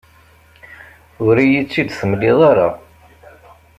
Ur 1.25 1.35
iyi-tt-id-temliḍ 1.39 2.39
ara. 2.51 2.69